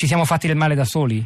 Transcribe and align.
Ci 0.00 0.06
siamo 0.06 0.24
fatti 0.24 0.46
del 0.46 0.56
male 0.56 0.74
da 0.74 0.86
soli? 0.86 1.22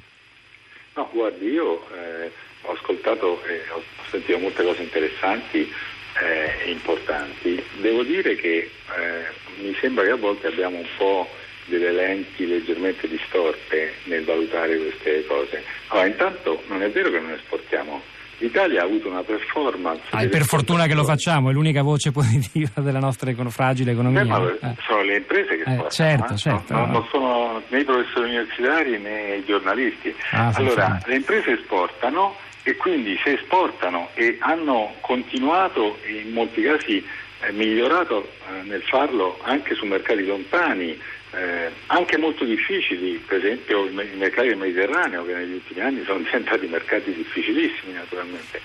No, 0.97 1.09
guardi, 1.13 1.47
io 1.47 1.87
eh, 1.95 2.29
ho 2.63 2.73
ascoltato 2.73 3.41
e 3.45 3.63
ho 3.71 3.81
sentito 4.11 4.37
molte 4.41 4.65
cose 4.65 4.83
interessanti 4.83 5.73
eh, 6.21 6.65
e 6.65 6.71
importanti. 6.73 7.65
Devo 7.81 8.03
dire 8.03 8.35
che 8.35 8.69
eh, 8.99 9.63
mi 9.63 9.73
sembra 9.81 10.03
che 10.03 10.11
a 10.11 10.17
volte 10.17 10.49
abbiamo 10.49 10.79
un 10.79 10.89
po' 10.97 11.29
delle 11.67 11.93
lenti 11.93 12.49
leggermente 12.49 13.07
distorte 13.07 13.93
nel 14.07 14.25
valutare 14.25 14.77
queste 14.77 15.25
cose. 15.27 15.63
Allora, 15.91 16.09
intanto 16.09 16.61
non 16.67 16.83
è 16.83 16.91
vero 16.91 17.13
che 17.13 17.21
non 17.21 17.31
esportiamo. 17.31 18.03
L'Italia 18.39 18.83
ha 18.83 18.85
avuto 18.85 19.09
una 19.09 19.23
performance. 19.23 20.03
Ah, 20.11 20.27
per 20.27 20.45
fortuna 20.45 20.87
che 20.87 20.95
lo 20.95 21.05
facciamo, 21.05 21.51
è 21.51 21.53
l'unica 21.53 21.83
voce 21.83 22.11
positiva 22.13 22.81
della 22.81 22.99
nostra 22.99 23.31
econo- 23.31 23.51
fragile 23.51 23.93
economia. 23.93 24.23
Beh, 24.23 24.29
ma 24.29 24.51
eh. 24.61 24.77
sono 24.87 25.03
le 25.03 25.17
imprese 25.17 25.57
che 25.57 25.63
Eh, 25.63 25.73
esportano, 25.73 25.91
certo, 25.91 26.33
eh. 26.33 26.37
certo. 26.37 26.73
Non, 26.75 26.91
non 26.91 27.07
sono 27.11 27.63
né 27.69 27.79
i 27.81 27.85
professori 27.85 28.29
universitari 28.31 28.99
né 28.99 29.37
i 29.37 29.45
giornalisti. 29.45 30.15
Ah, 30.33 30.53
allora, 30.55 30.99
le 31.07 31.15
imprese 31.17 31.53
esportano 31.53 32.35
e 32.63 32.77
quindi 32.77 33.19
se 33.23 33.33
esportano 33.35 34.09
e 34.15 34.37
hanno 34.41 34.95
continuato 35.01 35.99
e 36.03 36.23
in 36.27 36.33
molti 36.33 36.63
casi 36.63 37.05
eh, 37.41 37.53
migliorato 37.53 38.25
eh, 38.49 38.63
nel 38.67 38.83
farlo 38.83 39.39
anche 39.43 39.75
su 39.75 39.85
mercati 39.87 40.25
lontani, 40.25 40.99
eh, 41.33 41.71
anche 41.87 42.17
molto 42.19 42.45
difficili, 42.45 43.23
per 43.27 43.39
esempio 43.39 43.87
i 43.87 43.93
me- 43.93 44.05
i 44.05 44.17
mercati 44.17 44.49
del 44.49 44.57
Mediterraneo 44.57 45.25
che 45.25 45.35
negli 45.35 45.55
ultimi 45.55 45.81
anni 45.81 46.03
sono 46.05 46.19
diventati 46.25 46.67
mercati 46.67 47.13
difficilissimi 47.13 47.93
naturalmente. 47.93 48.61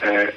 Eh, 0.00 0.34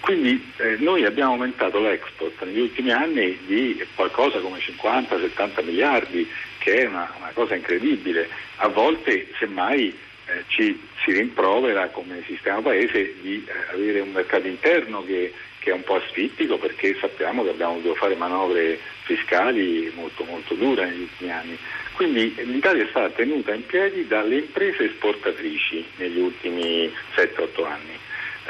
quindi 0.00 0.52
eh, 0.58 0.76
noi 0.78 1.04
abbiamo 1.04 1.32
aumentato 1.32 1.80
l'export 1.80 2.40
negli 2.44 2.60
ultimi 2.60 2.92
anni 2.92 3.36
di 3.46 3.84
qualcosa 3.94 4.38
come 4.38 4.58
50-70 4.58 5.64
miliardi, 5.64 6.28
che 6.58 6.82
è 6.82 6.86
una, 6.86 7.12
una 7.18 7.30
cosa 7.32 7.54
incredibile. 7.56 8.28
A 8.56 8.68
volte, 8.68 9.28
semmai, 9.38 9.88
eh, 10.26 10.44
ci 10.46 10.80
si 11.04 11.12
rimprovera 11.12 11.88
come 11.88 12.22
sistema 12.26 12.60
paese 12.60 13.14
di 13.20 13.44
eh, 13.46 13.72
avere 13.72 14.00
un 14.00 14.12
mercato 14.12 14.46
interno 14.46 15.04
che, 15.04 15.32
che 15.66 15.72
è 15.72 15.74
un 15.74 15.82
po' 15.82 15.96
asfittico 15.96 16.58
perché 16.58 16.96
sappiamo 17.00 17.42
che 17.42 17.50
abbiamo 17.50 17.80
dovuto 17.80 17.96
fare 17.96 18.14
manovre 18.14 18.78
fiscali 19.02 19.90
molto, 19.96 20.22
molto 20.22 20.54
dure 20.54 20.86
negli 20.86 21.00
ultimi 21.00 21.32
anni. 21.32 21.58
Quindi 21.94 22.36
l'Italia 22.44 22.84
è 22.84 22.88
stata 22.88 23.10
tenuta 23.10 23.52
in 23.52 23.66
piedi 23.66 24.06
dalle 24.06 24.36
imprese 24.36 24.84
esportatrici 24.84 25.84
negli 25.96 26.20
ultimi 26.20 26.88
7-8 27.16 27.66
anni. 27.66 27.98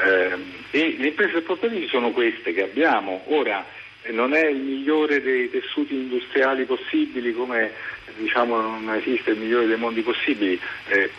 Ehm, 0.03 0.43
e 0.69 0.95
le 0.99 1.07
imprese 1.07 1.37
esportatrici 1.37 1.87
sono 1.87 2.11
queste 2.11 2.53
che 2.53 2.61
abbiamo. 2.61 3.23
Ora 3.29 3.65
eh, 4.03 4.11
non 4.11 4.35
è 4.35 4.45
il 4.45 4.59
migliore 4.59 5.19
dei 5.19 5.49
tessuti 5.49 5.95
industriali 5.95 6.65
possibili 6.65 7.33
come 7.33 7.71
diciamo 8.17 8.59
non 8.59 8.93
esiste 8.95 9.31
il 9.31 9.37
migliore 9.37 9.67
dei 9.67 9.77
mondi 9.77 10.01
possibili, 10.01 10.59
eh, 10.87 11.11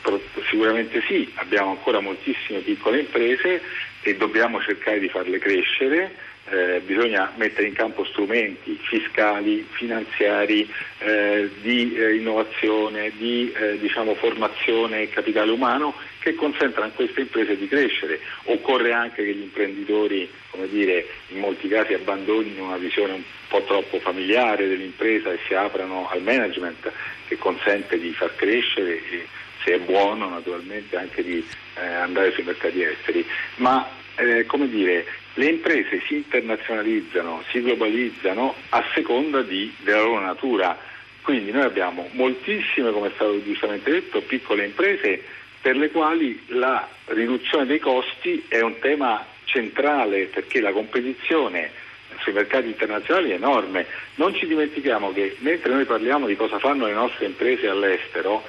sicuramente 0.49 1.03
sì, 1.07 1.31
abbiamo 1.37 1.71
ancora 1.71 2.01
moltissime 2.01 2.61
piccole 2.61 3.01
imprese 3.01 3.63
e 4.03 4.17
dobbiamo 4.17 4.61
cercare 4.61 4.99
di 4.99 5.09
farle 5.09 5.39
crescere, 5.39 6.15
eh, 6.51 6.81
bisogna 6.85 7.33
mettere 7.37 7.67
in 7.69 7.75
campo 7.75 8.05
strumenti 8.05 8.79
fiscali, 8.83 9.67
finanziari, 9.71 10.69
eh, 10.99 11.51
di 11.61 11.95
eh, 11.95 12.17
innovazione, 12.17 13.13
di 13.17 13.53
eh, 13.53 13.79
diciamo, 13.79 14.15
formazione 14.15 15.03
e 15.03 15.09
capitale 15.11 15.51
umano 15.51 15.95
che 16.19 16.35
consentano 16.35 16.87
a 16.87 16.91
queste 16.91 17.21
imprese 17.21 17.57
di 17.57 17.69
crescere. 17.69 18.21
Occorre 18.45 18.93
anche 18.93 19.25
che 19.25 19.35
gli 19.35 19.43
imprenditori, 19.43 20.29
dire, 20.71 21.07
in 21.29 21.39
molti 21.39 21.69
casi 21.69 21.95
abbandonino 21.95 22.65
una 22.65 22.77
visione 22.77 23.13
un 23.13 23.23
po' 23.49 23.63
troppo 23.63 23.99
familiare 24.01 24.69
dell'impresa 24.69 25.31
e 25.33 25.39
si 25.47 25.55
aprano 25.55 26.09
al 26.09 26.23
management 26.23 26.91
che 27.29 27.37
consente 27.39 27.99
di 27.99 28.13
far 28.13 28.35
crescere 28.35 28.97
e 28.97 29.27
se 29.65 29.75
è 29.75 29.79
buono 29.79 30.29
naturalmente 30.29 30.97
anche 30.97 31.23
di 31.23 31.45
eh, 31.75 31.87
andare 31.87 32.33
sui 32.33 32.43
mercati 32.43 32.83
esteri. 32.83 33.25
Ma 33.57 33.89
eh, 34.17 34.47
come 34.47 34.69
dire, 34.69 35.07
le 35.39 35.47
imprese 35.47 36.03
si 36.05 36.17
internazionalizzano, 36.17 37.45
si 37.51 37.63
globalizzano 37.63 38.57
a 38.71 38.85
seconda 38.93 39.41
di, 39.43 39.73
della 39.83 40.03
loro 40.03 40.21
natura. 40.21 40.77
Quindi 41.23 41.53
noi 41.53 41.63
abbiamo 41.63 42.09
moltissime, 42.13 42.91
come 42.91 43.09
è 43.09 43.13
stato 43.15 43.41
giustamente 43.45 43.89
detto, 43.89 44.21
piccole 44.21 44.65
imprese 44.65 45.23
per 45.61 45.77
le 45.77 45.91
quali 45.91 46.43
la 46.49 46.89
riduzione 47.07 47.67
dei 47.67 47.79
costi 47.79 48.45
è 48.49 48.61
un 48.61 48.81
tema 48.81 49.25
centrale 49.45 50.25
perché 50.25 50.61
la 50.61 50.73
competizione 50.73 51.71
sui 52.19 52.33
mercati 52.33 52.67
internazionali 52.67 53.31
è 53.31 53.35
enorme. 53.35 53.87
Non 54.17 54.35
ci 54.35 54.45
dimentichiamo 54.45 55.13
che 55.13 55.37
mentre 55.39 55.73
noi 55.73 55.85
parliamo 55.85 56.27
di 56.27 56.35
cosa 56.35 56.59
fanno 56.59 56.87
le 56.87 56.95
nostre 56.95 57.27
imprese 57.27 57.69
all'estero, 57.69 58.43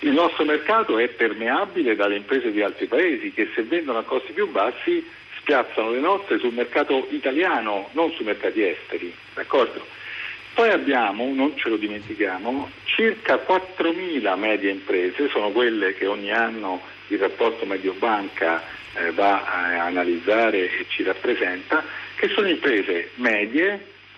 il 0.00 0.12
nostro 0.12 0.44
mercato 0.44 0.98
è 0.98 1.08
permeabile 1.08 1.96
dalle 1.96 2.16
imprese 2.16 2.52
di 2.52 2.60
altri 2.60 2.86
paesi 2.86 3.32
che 3.32 3.50
se 3.54 3.62
vendono 3.62 3.98
a 3.98 4.02
costi 4.02 4.32
più 4.32 4.50
bassi 4.50 5.24
spiazzano 5.46 5.92
le 5.92 6.00
nostre 6.00 6.40
sul 6.40 6.52
mercato 6.52 7.06
italiano, 7.10 7.88
non 7.92 8.10
sui 8.12 8.24
mercati 8.24 8.66
esteri. 8.66 9.14
D'accordo? 9.32 9.86
Poi 10.54 10.70
abbiamo, 10.70 11.32
non 11.32 11.56
ce 11.56 11.68
lo 11.68 11.76
dimentichiamo, 11.76 12.68
circa 12.84 13.36
4.000 13.36 14.36
medie 14.36 14.70
imprese, 14.70 15.28
sono 15.28 15.50
quelle 15.50 15.94
che 15.94 16.06
ogni 16.06 16.32
anno 16.32 16.82
il 17.08 17.18
rapporto 17.18 17.64
medio-banca 17.64 18.60
eh, 18.94 19.12
va 19.12 19.44
a 19.44 19.84
analizzare 19.84 20.78
e 20.78 20.86
ci 20.88 21.04
rappresenta, 21.04 21.84
che 22.16 22.28
sono 22.28 22.48
imprese 22.48 23.10
medie, 23.16 23.72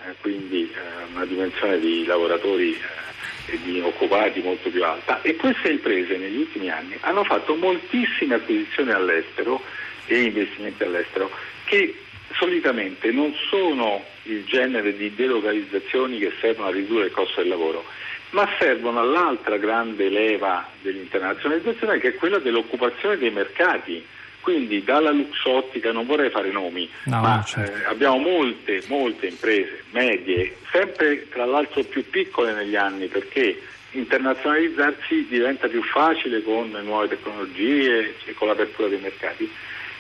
eh, 0.07 0.15
quindi 0.23 0.73
eh, 0.73 1.13
una 1.13 1.27
dimensione 1.27 1.79
di 1.79 2.07
lavoratori 2.07 2.73
eh, 2.73 3.53
e 3.53 3.59
di 3.63 3.81
occupati 3.81 4.41
molto 4.41 4.71
più 4.71 4.85
alta 4.85 5.21
e 5.23 5.35
queste 5.37 5.71
imprese 5.71 6.17
negli 6.17 6.37
ultimi 6.37 6.71
anni 6.71 6.97
hanno 7.01 7.25
fatto 7.25 7.55
moltissime 7.57 8.37
acquisizioni 8.37 8.93
all'estero 8.93 9.61
e 10.09 10.23
investimenti 10.23 10.83
all'estero 10.83 11.31
che 11.65 11.95
solitamente 12.37 13.11
non 13.11 13.35
sono 13.49 14.05
il 14.25 14.45
genere 14.45 14.97
di 14.97 15.15
delocalizzazioni 15.15 16.19
che 16.19 16.33
servono 16.41 16.69
a 16.69 16.73
ridurre 16.73 17.07
il 17.07 17.13
costo 17.13 17.41
del 17.41 17.49
lavoro, 17.51 17.85
ma 18.31 18.49
servono 18.59 19.01
all'altra 19.01 19.57
grande 19.57 20.09
leva 20.09 20.69
dell'internazionalizzazione 20.83 21.99
che 21.99 22.09
è 22.09 22.15
quella 22.15 22.39
dell'occupazione 22.39 23.17
dei 23.17 23.31
mercati. 23.31 24.05
Quindi 24.41 24.83
dalla 24.83 25.11
Luxottica, 25.11 25.93
non 25.93 26.07
vorrei 26.07 26.31
fare 26.31 26.51
nomi, 26.51 26.89
No, 27.05 27.21
ma 27.21 27.43
certo. 27.47 27.81
eh, 27.81 27.85
abbiamo 27.85 28.17
molte, 28.19 28.83
molte 28.87 29.27
imprese 29.27 29.83
medie, 29.91 30.57
sempre 30.73 31.29
tra 31.29 31.45
l'altro 31.45 31.83
più 31.83 32.09
piccole 32.09 32.55
negli 32.55 32.77
anni 32.77 33.09
perché 33.09 33.61
internazionalizzarsi 33.91 35.27
diventa 35.29 35.67
più 35.69 35.83
facile 35.83 36.43
con 36.43 36.71
nuove 36.83 37.09
tecnologie 37.09 38.15
e 38.25 38.33
con 38.35 38.49
l'apertura 38.49 38.89
dei 38.89 39.01
mercati 39.01 39.51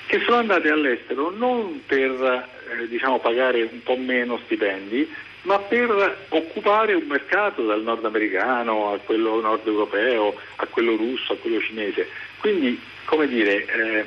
che 0.08 0.20
sono 0.20 0.38
andate 0.38 0.70
all'estero 0.70 1.30
non 1.30 1.82
per 1.84 2.10
eh, 2.10 2.88
diciamo, 2.88 3.20
pagare 3.20 3.68
un 3.70 3.82
po' 3.82 3.96
meno 3.96 4.40
stipendi, 4.44 5.06
ma 5.42 5.58
per 5.58 6.26
occupare 6.30 6.94
un 6.94 7.04
mercato 7.06 7.62
dal 7.62 7.82
nordamericano 7.82 8.94
a 8.94 8.98
quello 8.98 9.38
nord 9.40 9.66
europeo, 9.66 10.34
a 10.56 10.66
quello 10.66 10.96
russo, 10.96 11.34
a 11.34 11.36
quello 11.36 11.60
cinese. 11.60 12.08
Quindi, 12.38 12.80
come 13.04 13.28
dire, 13.28 13.66
eh, 13.66 14.06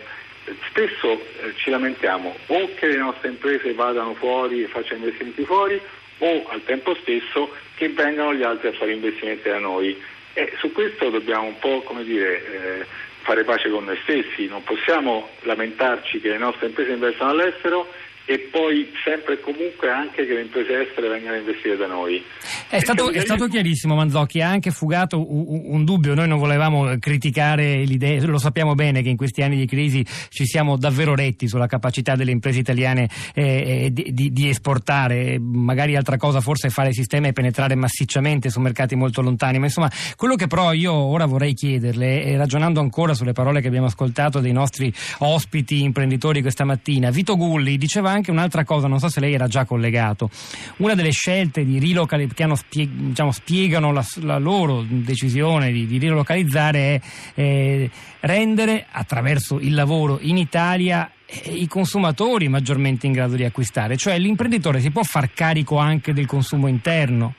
spesso 0.70 1.12
eh, 1.12 1.54
ci 1.56 1.70
lamentiamo 1.70 2.36
o 2.48 2.70
che 2.74 2.88
le 2.88 2.98
nostre 2.98 3.30
imprese 3.30 3.72
vadano 3.74 4.16
fuori 4.16 4.64
e 4.64 4.68
facciano 4.68 5.06
investimenti 5.06 5.46
fuori 5.46 5.80
o 6.18 6.48
al 6.50 6.64
tempo 6.64 6.96
stesso 6.96 7.52
che 7.76 7.90
vengano 7.90 8.34
gli 8.34 8.44
altri 8.44 8.70
a 8.70 8.74
fare 8.74 8.94
investimenti 8.94 9.48
da 9.50 9.60
noi. 9.60 9.96
E 10.34 10.54
su 10.58 10.72
questo 10.72 11.12
dobbiamo 11.12 11.46
un 11.46 11.60
po' 11.60 11.82
come 11.82 12.04
dire, 12.04 12.80
eh, 12.80 12.86
fare 13.22 13.44
pace 13.44 13.70
con 13.70 13.86
noi 13.86 13.98
stessi, 14.04 14.48
non 14.48 14.64
possiamo 14.64 15.30
lamentarci 15.42 16.20
che 16.20 16.30
le 16.30 16.38
nostre 16.38 16.68
imprese 16.68 16.92
investano 16.92 17.32
all'estero 17.32 17.92
e 18.32 18.40
poi 18.50 18.90
sempre 19.04 19.34
e 19.34 19.40
comunque 19.42 19.90
anche 19.90 20.26
che 20.26 20.34
le 20.34 20.42
imprese 20.42 20.88
estere 20.88 21.10
vengano 21.10 21.36
investite 21.36 21.76
da 21.76 21.88
noi. 21.88 22.24
È 22.70 22.80
stato, 22.80 23.12
è 23.12 23.20
stato 23.20 23.48
chiarissimo 23.48 23.94
Manzocchi, 23.94 24.40
ha 24.40 24.48
anche 24.48 24.72
fugato 24.72 25.20
un, 25.20 25.64
un 25.66 25.84
dubbio, 25.84 26.14
noi 26.14 26.30
non 26.30 26.40
volevamo 26.40 26.98
criticare 26.98 27.84
l'idea, 27.84 28.26
lo 28.26 28.38
sappiamo 28.38 28.74
bene 28.74 29.02
che 29.02 29.10
in 29.10 29.18
questi 29.18 29.42
anni 29.42 29.58
di 29.58 29.66
crisi 29.66 30.06
ci 30.30 30.46
siamo 30.46 30.78
davvero 30.78 31.14
retti 31.14 31.50
sulla 31.50 31.68
capacità 31.68 32.16
delle 32.16 32.32
imprese 32.32 32.60
italiane 32.60 33.10
eh, 33.34 33.90
di, 33.92 34.14
di- 34.14 34.32
di 34.32 34.48
esportare, 34.48 35.38
magari 35.38 35.98
altra 35.98 36.16
cosa 36.16 36.40
forse 36.40 36.68
è 36.68 36.72
fare 36.72 36.94
sistema 36.94 37.28
e 37.28 37.34
penetrare 37.34 37.76
massicciamente 37.76 38.50
su 38.50 38.62
mercati 38.62 38.96
molto 38.96 39.22
lontani, 39.22 39.60
ma 39.60 39.66
insomma 39.66 39.92
quello 40.16 40.36
che 40.36 40.48
però 40.48 40.72
io 40.72 40.94
ora 40.94 41.26
vorrei 41.26 41.54
chiederle, 41.54 42.24
e 42.24 42.38
ragionando 42.38 42.80
ancora 42.80 43.14
sulle 43.14 43.34
parole 43.34 43.60
che 43.60 43.68
abbiamo 43.68 43.88
ascoltato 43.88 44.40
dei 44.40 44.54
nostri 44.54 44.94
ospiti 45.18 45.84
imprenditori 45.84 46.42
questa 46.42 46.64
mattina, 46.64 47.10
Vito 47.10 47.36
Gulli 47.36 47.78
diceva 47.78 48.10
anche 48.10 48.20
un'altra 48.30 48.64
cosa, 48.64 48.88
non 48.88 49.00
so 49.00 49.10
se 49.10 49.20
lei 49.20 49.34
era 49.34 49.48
già 49.48 49.66
collegato, 49.66 50.30
una 50.78 50.94
delle 50.94 51.12
scelte 51.12 51.66
di 51.66 51.80
rilocalizzare 51.80 52.36
che 52.36 52.44
hanno 52.44 52.58
diciamo, 52.70 53.32
spiegano 53.32 53.92
la, 53.92 54.06
la 54.22 54.38
loro 54.38 54.86
decisione 54.88 55.72
di, 55.72 55.88
di 55.88 55.98
rilocalizzare 55.98 57.02
è 57.34 57.42
eh, 57.42 57.90
rendere 58.20 58.86
attraverso 58.92 59.60
il 59.60 59.74
lavoro 59.74 60.20
in 60.22 60.38
Italia 60.38 61.12
eh, 61.26 61.52
i 61.52 61.68
consumatori 61.68 62.48
maggiormente 62.50 63.08
in 63.08 63.14
grado 63.14 63.36
di 63.36 63.44
acquistare, 63.44 63.98
cioè 63.98 64.20
l'imprenditore 64.20 64.80
si 64.80 64.92
può 64.92 65.04
far 65.04 65.34
carico 65.34 65.78
anche 65.78 66.14
del 66.14 66.26
consumo 66.26 66.68
interno. 66.68 67.34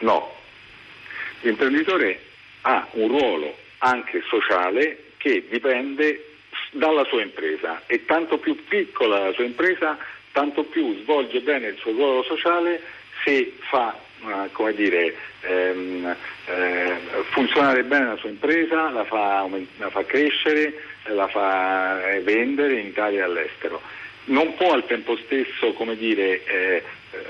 No, 0.00 0.32
l'imprenditore 1.42 2.20
ha 2.62 2.86
un 2.92 3.08
ruolo 3.08 3.56
anche 3.78 4.22
sociale 4.28 5.12
che 5.16 5.46
dipende 5.48 6.24
dalla 6.72 7.04
sua 7.04 7.22
impresa 7.22 7.82
e 7.86 8.04
tanto 8.04 8.38
più 8.38 8.64
piccola 8.66 9.26
la 9.26 9.32
sua 9.32 9.44
impresa, 9.44 9.96
tanto 10.38 10.62
più 10.62 10.96
svolge 11.02 11.40
bene 11.40 11.66
il 11.66 11.76
suo 11.78 11.90
ruolo 11.90 12.22
sociale 12.22 12.80
se 13.24 13.54
fa 13.68 13.98
uh, 14.20 14.48
come 14.52 14.72
dire, 14.72 15.12
ehm, 15.40 16.14
eh, 16.46 16.96
funzionare 17.30 17.82
bene 17.82 18.06
la 18.06 18.16
sua 18.18 18.28
impresa, 18.28 18.88
la 18.90 19.04
fa, 19.04 19.48
la 19.78 19.90
fa 19.90 20.04
crescere, 20.04 20.80
la 21.06 21.26
fa 21.26 22.12
eh, 22.12 22.20
vendere 22.20 22.78
in 22.78 22.86
Italia 22.86 23.18
e 23.18 23.22
all'estero. 23.22 23.82
Non 24.26 24.54
può 24.54 24.74
al 24.74 24.86
tempo 24.86 25.16
stesso 25.24 25.72
come 25.72 25.96
dire, 25.96 26.44
eh, 26.44 26.82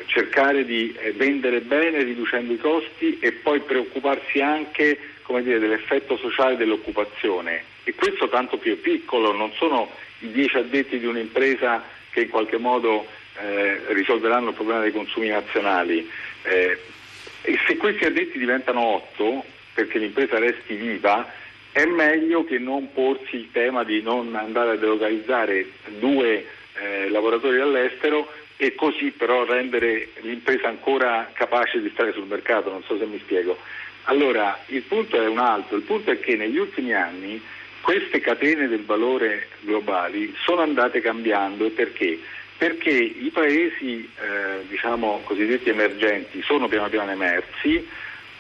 cercare 0.05 0.67
di 0.67 0.95
eh, 0.99 1.13
vendere 1.13 1.63
bene 1.63 2.03
riducendo 2.03 2.53
i 2.53 2.59
costi 2.59 3.19
e 3.21 3.33
poi 3.33 3.61
preoccuparsi 3.61 4.43
anche 4.43 4.99
come 5.23 5.43
dire, 5.43 5.59
dell'effetto 5.59 6.19
sociale 6.19 6.57
dell'occupazione 6.59 7.65
e 7.85 7.95
questo 7.95 8.29
tanto 8.29 8.59
più 8.59 8.75
è 8.75 8.77
piccolo, 8.77 9.33
non 9.33 9.51
sono 9.55 9.91
i 10.19 10.31
dieci 10.31 10.59
addetti 10.59 10.99
di 10.99 11.07
un'impresa 11.07 11.97
che 12.11 12.23
in 12.23 12.29
qualche 12.29 12.59
modo 12.59 13.07
eh, 13.41 13.81
risolveranno 13.89 14.51
il 14.51 14.55
problema 14.55 14.81
dei 14.81 14.93
consumi 14.93 15.29
nazionali. 15.29 16.09
Eh, 16.43 16.79
e 17.43 17.59
se 17.67 17.77
questi 17.77 18.05
addetti 18.05 18.39
diventano 18.39 18.81
otto, 18.81 19.45
perché 19.75 19.99
l'impresa 19.99 20.39
resti 20.39 20.75
viva, 20.75 21.31
è 21.73 21.85
meglio 21.85 22.45
che 22.45 22.59
non 22.59 22.93
porsi 22.93 23.37
il 23.37 23.51
tema 23.53 23.85
di 23.85 24.03
non 24.03 24.35
andare 24.35 24.73
a 24.73 24.77
delocalizzare 24.77 25.67
due 25.99 26.47
eh, 26.75 27.09
lavoratori 27.09 27.61
all'estero 27.61 28.33
e 28.57 28.75
così 28.75 29.13
però 29.13 29.45
rendere 29.45 30.09
l'impresa 30.23 30.67
ancora 30.67 31.31
capace 31.33 31.81
di 31.81 31.91
stare 31.91 32.13
sul 32.13 32.27
mercato, 32.27 32.71
non 32.71 32.83
so 32.83 32.99
se 32.99 33.07
mi 33.07 33.19
spiego. 33.21 33.57
Allora, 34.05 34.59
il 34.67 34.83
punto 34.83 35.21
è 35.21 35.27
un 35.29 35.39
altro, 35.39 35.77
il 35.77 35.83
punto 35.83 36.11
è 36.11 36.19
che 36.19 36.35
negli 36.35 36.57
ultimi 36.57 36.93
anni 36.93 37.41
queste 37.81 38.21
catene 38.21 38.69
del 38.69 38.85
valore 38.85 39.49
globali 39.61 40.35
sono 40.45 40.63
andate 40.63 41.01
cambiando 41.01 41.71
perché? 41.71 42.19
Perché 42.57 42.91
i 42.91 43.31
paesi 43.33 44.09
eh, 44.21 44.67
diciamo, 44.69 45.23
cosiddetti 45.25 45.69
emergenti 45.69 46.43
sono 46.43 46.67
piano 46.67 46.89
piano 46.89 47.11
emersi, 47.11 47.87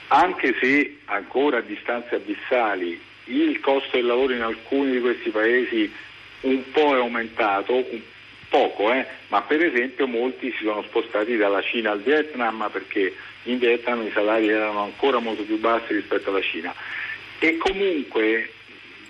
anche 0.08 0.56
se 0.60 0.98
ancora 1.04 1.58
a 1.58 1.62
distanze 1.62 2.16
abissali 2.16 3.00
il 3.24 3.60
costo 3.60 3.96
del 3.96 4.06
lavoro 4.06 4.32
in 4.32 4.42
alcuni 4.42 4.92
di 4.92 5.00
questi 5.00 5.30
paesi 5.30 5.92
un 6.40 6.62
po' 6.72 6.94
è 6.94 6.98
aumentato, 6.98 7.84
poco, 8.48 8.92
eh, 8.92 9.06
ma 9.28 9.42
per 9.42 9.62
esempio 9.62 10.06
molti 10.06 10.50
si 10.52 10.64
sono 10.64 10.82
spostati 10.82 11.36
dalla 11.36 11.62
Cina 11.62 11.90
al 11.90 12.00
Vietnam 12.00 12.68
perché 12.72 13.14
in 13.44 13.58
Vietnam 13.58 14.06
i 14.06 14.10
salari 14.12 14.48
erano 14.48 14.82
ancora 14.82 15.18
molto 15.18 15.42
più 15.42 15.58
bassi 15.58 15.94
rispetto 15.94 16.30
alla 16.30 16.40
Cina. 16.40 16.74
E 17.38 17.56
comunque, 17.56 18.52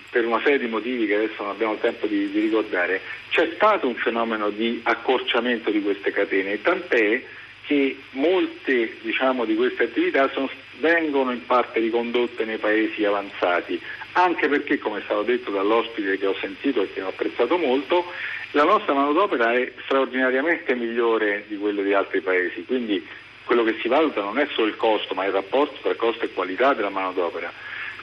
per 0.09 0.25
una 0.25 0.41
serie 0.43 0.59
di 0.59 0.67
motivi 0.67 1.05
che 1.05 1.15
adesso 1.15 1.43
non 1.43 1.51
abbiamo 1.51 1.75
tempo 1.77 2.07
di, 2.07 2.29
di 2.31 2.39
ricordare, 2.39 3.01
c'è 3.29 3.51
stato 3.55 3.87
un 3.87 3.95
fenomeno 3.95 4.49
di 4.49 4.79
accorciamento 4.83 5.69
di 5.69 5.81
queste 5.81 6.11
catene, 6.11 6.61
tant'è 6.61 7.23
che 7.65 7.97
molte 8.11 8.97
diciamo, 9.01 9.45
di 9.45 9.55
queste 9.55 9.83
attività 9.83 10.27
sono, 10.31 10.49
vengono 10.79 11.31
in 11.31 11.45
parte 11.45 11.79
ricondotte 11.79 12.43
nei 12.43 12.57
paesi 12.57 13.05
avanzati, 13.05 13.79
anche 14.13 14.47
perché, 14.47 14.79
come 14.79 14.99
è 14.99 15.03
stato 15.03 15.21
detto 15.21 15.51
dall'ospite 15.51 16.17
che 16.17 16.25
ho 16.25 16.35
sentito 16.41 16.81
e 16.81 16.91
che 16.91 17.01
ho 17.03 17.09
apprezzato 17.09 17.57
molto, 17.57 18.11
la 18.51 18.63
nostra 18.63 18.93
manodopera 18.93 19.53
è 19.53 19.71
straordinariamente 19.83 20.73
migliore 20.73 21.45
di 21.47 21.57
quelle 21.57 21.83
di 21.83 21.93
altri 21.93 22.21
paesi, 22.21 22.65
quindi 22.65 23.05
quello 23.43 23.63
che 23.63 23.77
si 23.81 23.87
valuta 23.87 24.21
non 24.21 24.39
è 24.39 24.47
solo 24.51 24.67
il 24.67 24.75
costo, 24.75 25.13
ma 25.13 25.25
il 25.25 25.31
rapporto 25.31 25.77
tra 25.81 25.93
costo 25.93 26.25
e 26.25 26.33
qualità 26.33 26.73
della 26.73 26.89
manodopera. 26.89 27.51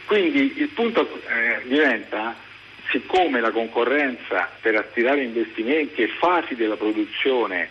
Quindi 0.06 0.55
il 0.56 0.69
punto 0.69 1.20
eh, 1.29 1.62
diventa, 1.64 2.35
siccome 2.91 3.41
la 3.41 3.50
concorrenza 3.50 4.49
per 4.61 4.76
attirare 4.76 5.23
investimenti 5.23 6.03
e 6.03 6.08
fasi 6.08 6.55
della 6.55 6.76
produzione 6.76 7.69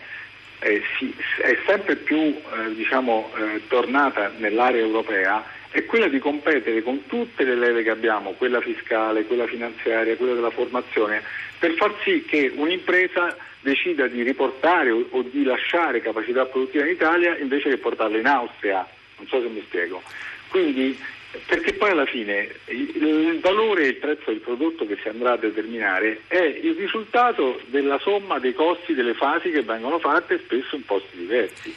eh, 0.58 0.82
si, 0.98 1.14
è 1.40 1.58
sempre 1.66 1.96
più 1.96 2.18
eh, 2.18 2.74
diciamo, 2.74 3.32
eh, 3.36 3.66
tornata 3.68 4.32
nell'area 4.36 4.80
europea, 4.80 5.44
è 5.70 5.84
quella 5.84 6.08
di 6.08 6.18
competere 6.18 6.82
con 6.82 7.06
tutte 7.06 7.44
le 7.44 7.54
leve 7.54 7.82
che 7.82 7.90
abbiamo, 7.90 8.32
quella 8.32 8.60
fiscale, 8.60 9.24
quella 9.24 9.46
finanziaria, 9.46 10.16
quella 10.16 10.34
della 10.34 10.50
formazione, 10.50 11.22
per 11.58 11.72
far 11.72 11.94
sì 12.02 12.24
che 12.26 12.52
un'impresa 12.54 13.36
decida 13.60 14.06
di 14.06 14.22
riportare 14.22 14.90
o, 14.90 15.06
o 15.10 15.22
di 15.22 15.42
lasciare 15.42 16.00
capacità 16.00 16.44
produttiva 16.44 16.84
in 16.84 16.90
Italia 16.90 17.36
invece 17.38 17.70
che 17.70 17.78
portarla 17.78 18.18
in 18.18 18.26
Austria. 18.26 18.86
Non 19.16 19.26
so 19.26 19.40
se 19.40 19.48
mi 19.48 19.62
spiego. 19.66 20.02
Quindi 20.48 20.98
perché 21.46 21.74
poi 21.74 21.90
alla 21.90 22.06
fine 22.06 22.48
il 22.66 23.38
valore 23.40 23.84
e 23.84 23.88
il 23.88 23.96
prezzo 23.96 24.30
del 24.30 24.40
prodotto 24.40 24.86
che 24.86 24.96
si 25.00 25.08
andrà 25.08 25.32
a 25.32 25.36
determinare 25.36 26.22
è 26.28 26.42
il 26.42 26.74
risultato 26.74 27.60
della 27.66 27.98
somma 27.98 28.38
dei 28.38 28.54
costi 28.54 28.94
delle 28.94 29.14
fasi 29.14 29.50
che 29.50 29.62
vengono 29.62 29.98
fatte 29.98 30.38
spesso 30.44 30.76
in 30.76 30.84
posti 30.84 31.16
diversi. 31.16 31.74